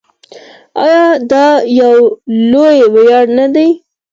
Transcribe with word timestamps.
آیا 0.83 1.05
دا 1.31 1.45
یو 1.79 1.93
لوی 2.51 2.77
ویاړ 2.93 3.25
نه 3.37 3.47
دی؟ 3.55 3.69